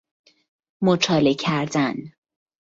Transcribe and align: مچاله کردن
مچاله 0.81 1.33
کردن 1.33 1.95